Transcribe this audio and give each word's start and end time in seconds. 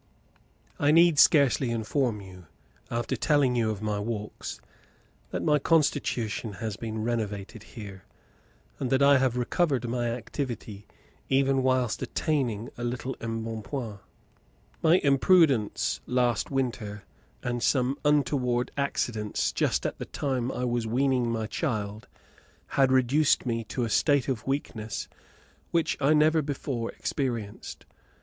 I 0.79 0.89
need 0.89 1.19
scarcely 1.19 1.69
inform 1.69 2.21
you, 2.21 2.47
after 2.89 3.15
telling 3.15 3.55
you 3.55 3.69
of 3.69 3.83
my 3.83 3.99
walks, 3.99 4.59
that 5.29 5.43
my 5.43 5.59
constitution 5.59 6.53
has 6.53 6.75
been 6.75 7.03
renovated 7.03 7.61
here, 7.61 8.05
and 8.79 8.89
that 8.89 9.03
I 9.03 9.19
have 9.19 9.37
recovered 9.37 9.87
my 9.87 10.09
activity 10.09 10.87
even 11.29 11.61
whilst 11.61 12.01
attaining 12.01 12.69
a 12.79 12.83
little 12.83 13.15
embonpoint. 13.21 13.99
My 14.81 14.95
imprudence 15.03 16.01
last 16.07 16.49
winter, 16.49 17.03
and 17.43 17.61
some 17.61 17.95
untoward 18.03 18.71
accidents 18.75 19.51
just 19.51 19.85
at 19.85 19.99
the 19.99 20.05
time 20.05 20.51
I 20.51 20.65
was 20.65 20.87
weaning 20.87 21.29
my 21.31 21.45
child, 21.45 22.07
had 22.69 22.91
reduced 22.91 23.45
me 23.45 23.63
to 23.65 23.83
a 23.83 23.89
state 23.91 24.27
of 24.27 24.47
weakness 24.47 25.07
which 25.69 25.95
I 26.01 26.15
never 26.15 26.41
before 26.41 26.89
experienced. 26.91 27.85